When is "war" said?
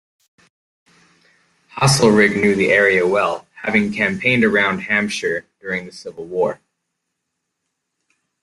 6.25-6.59